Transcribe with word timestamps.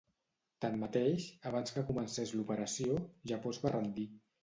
Tanmateix, 0.65 1.27
abans 1.51 1.75
que 1.77 1.85
comencés 1.91 2.35
l'operació, 2.41 3.01
Japó 3.33 3.57
es 3.57 3.65
va 3.67 3.79
rendir. 3.81 4.13